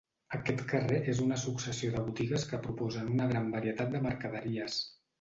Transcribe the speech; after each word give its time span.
Aquest 0.35 0.63
carrer 0.71 0.97
és 1.13 1.21
una 1.25 1.37
successió 1.43 1.93
de 1.97 2.03
botigues 2.09 2.49
que 2.55 2.63
proposen 2.65 3.15
una 3.15 3.31
gran 3.35 3.55
varietat 3.61 3.97
de 3.97 4.07
mercaderies. 4.11 4.85